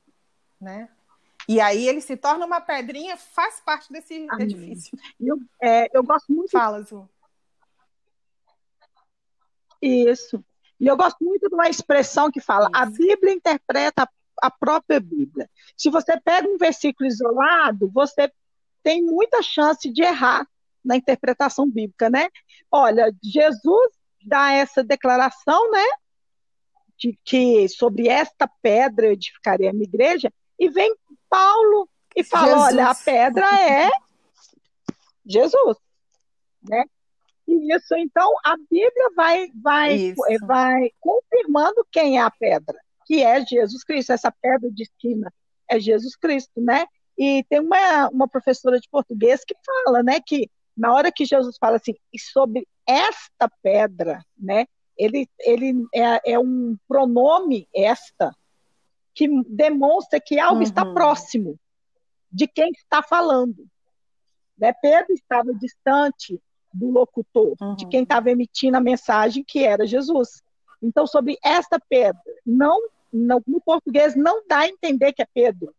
[0.60, 0.88] né?
[1.46, 4.46] E aí ele se torna uma pedrinha, faz parte desse Amém.
[4.46, 4.98] edifício.
[5.20, 6.50] Eu, é, eu gosto muito.
[6.50, 7.08] Fala, Zu.
[9.82, 10.44] Isso.
[10.80, 12.76] E eu gosto muito de uma expressão que fala: Isso.
[12.76, 14.08] a Bíblia interpreta
[14.40, 15.50] a própria Bíblia.
[15.76, 18.30] Se você pega um versículo isolado, você
[18.82, 20.46] tem muita chance de errar
[20.84, 22.28] na interpretação bíblica, né?
[22.70, 23.92] Olha, Jesus
[24.24, 25.84] dá essa declaração, né?
[26.96, 30.94] De que sobre esta pedra eu edificarei a minha igreja, e vem
[31.28, 32.62] Paulo e fala: Jesus.
[32.64, 33.90] olha, a pedra é
[35.24, 35.76] Jesus,
[36.62, 36.84] né?
[37.46, 43.44] E isso, então, a Bíblia vai, vai, vai confirmando quem é a pedra, que é
[43.44, 44.12] Jesus Cristo.
[44.12, 45.32] Essa pedra de esquina
[45.66, 46.86] é Jesus Cristo, né?
[47.18, 51.56] E tem uma, uma professora de português que fala, né, que na hora que Jesus
[51.58, 58.32] fala assim, sobre esta pedra, né, ele, ele é, é um pronome esta,
[59.14, 60.62] que demonstra que algo uhum.
[60.62, 61.58] está próximo
[62.30, 63.66] de quem está falando.
[64.56, 64.72] Né?
[64.80, 66.40] Pedro estava distante
[66.72, 67.74] do locutor, uhum.
[67.74, 70.40] de quem estava emitindo a mensagem, que era Jesus.
[70.80, 72.80] Então, sobre esta pedra, não,
[73.12, 75.74] não, no português não dá a entender que é Pedro,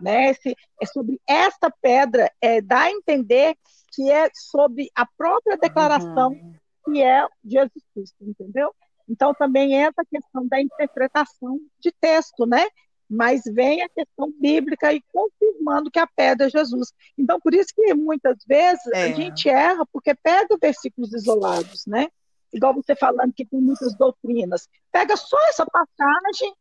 [0.00, 0.30] né?
[0.30, 3.56] Esse, é sobre esta pedra, é, dá a entender
[3.92, 6.54] que é sobre a própria declaração uhum.
[6.84, 8.74] que é Jesus Cristo, entendeu?
[9.08, 12.66] Então também entra a questão da interpretação de texto, né?
[13.08, 16.92] Mas vem a questão bíblica e confirmando que a pedra é Jesus.
[17.16, 19.04] Então, por isso que muitas vezes é.
[19.04, 22.08] a gente erra, porque pega versículos isolados, né?
[22.52, 24.68] Igual você falando que tem muitas doutrinas.
[24.90, 26.54] Pega só essa passagem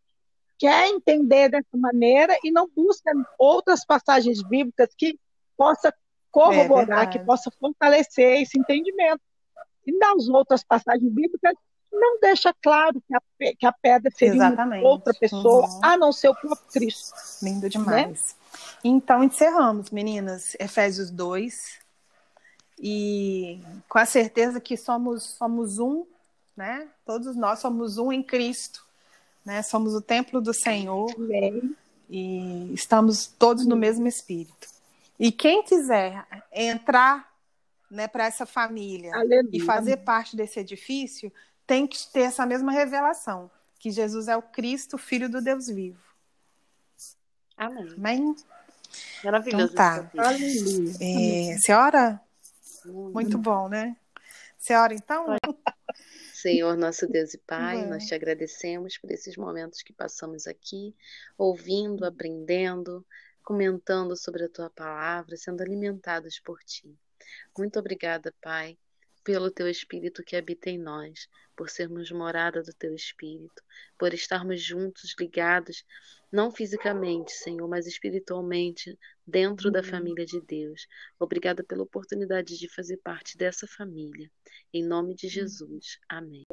[0.64, 5.20] quer entender dessa maneira e não busca outras passagens bíblicas que
[5.58, 5.94] possa
[6.32, 9.20] corroborar, é que possa fortalecer esse entendimento.
[9.86, 11.54] E nas outras passagens bíblicas,
[11.92, 14.86] não deixa claro que a, que a pedra seria Exatamente.
[14.86, 15.80] outra pessoa, uhum.
[15.84, 17.14] a não ser o próprio Cristo.
[17.42, 17.70] Lindo né?
[17.70, 18.38] demais.
[18.54, 18.60] Né?
[18.86, 21.78] Então, encerramos, meninas, Efésios 2.
[22.80, 23.60] E
[23.90, 26.06] com a certeza que somos, somos um,
[26.56, 26.88] né?
[27.06, 28.86] Todos nós somos um em Cristo,
[29.46, 29.62] né?
[29.62, 31.12] Somos o templo do Senhor.
[31.16, 31.76] Amém.
[32.10, 34.68] E estamos todos no mesmo espírito.
[35.20, 37.34] E quem quiser entrar
[37.90, 39.50] né, para essa família Aleluia.
[39.54, 41.32] e fazer parte desse edifício,
[41.66, 46.02] tem que ter essa mesma revelação, que Jesus é o Cristo, Filho do Deus vivo.
[47.56, 47.94] Amém.
[47.96, 48.36] Amém?
[49.24, 49.66] Maravilhoso.
[49.66, 50.12] Então tá.
[51.00, 52.20] É, senhora?
[52.86, 53.96] Muito bom, né?
[54.58, 55.26] Senhora, então?
[56.44, 60.94] Senhor, nosso Deus e Pai, nós te agradecemos por esses momentos que passamos aqui,
[61.38, 63.08] ouvindo, aprendendo,
[63.42, 67.00] comentando sobre a tua palavra, sendo alimentados por ti.
[67.58, 68.78] Muito obrigada, Pai,
[69.24, 73.64] pelo teu Espírito que habita em nós, por sermos morada do teu Espírito,
[73.98, 75.86] por estarmos juntos, ligados,
[76.34, 80.88] não fisicamente, Senhor, mas espiritualmente, dentro da família de Deus.
[81.20, 84.28] Obrigada pela oportunidade de fazer parte dessa família.
[84.74, 86.00] Em nome de Jesus.
[86.10, 86.44] Amém.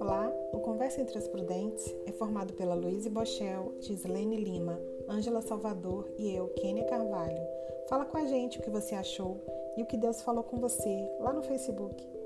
[0.00, 6.10] Olá, o Conversa entre as Prudentes é formado pela Luíse Bochel, Gislaine Lima, Ângela Salvador
[6.18, 7.42] e eu, Kênia Carvalho.
[7.86, 9.44] Fala com a gente o que você achou
[9.76, 12.17] e o que Deus falou com você lá no Facebook.